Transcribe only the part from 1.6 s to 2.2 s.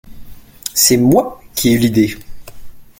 ai eu l’idée…